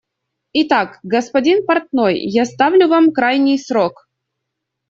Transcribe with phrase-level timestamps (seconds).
[0.53, 4.09] Итак, господин портной, я ставлю вам крайний срок.